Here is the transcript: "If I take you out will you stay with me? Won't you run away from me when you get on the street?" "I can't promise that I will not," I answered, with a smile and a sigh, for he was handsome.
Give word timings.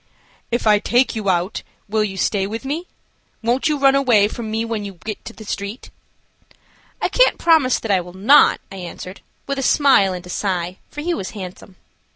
"If 0.49 0.65
I 0.65 0.79
take 0.79 1.15
you 1.15 1.29
out 1.29 1.61
will 1.87 2.03
you 2.03 2.17
stay 2.17 2.47
with 2.47 2.65
me? 2.65 2.87
Won't 3.43 3.69
you 3.69 3.77
run 3.77 3.93
away 3.93 4.27
from 4.27 4.49
me 4.49 4.65
when 4.65 4.83
you 4.83 4.93
get 5.05 5.17
on 5.29 5.35
the 5.35 5.45
street?" 5.45 5.91
"I 6.99 7.07
can't 7.07 7.37
promise 7.37 7.77
that 7.77 7.91
I 7.91 8.01
will 8.01 8.17
not," 8.17 8.59
I 8.71 8.77
answered, 8.77 9.21
with 9.45 9.59
a 9.59 9.61
smile 9.61 10.11
and 10.13 10.25
a 10.25 10.29
sigh, 10.31 10.79
for 10.89 11.01
he 11.01 11.13
was 11.13 11.29
handsome. 11.37 11.75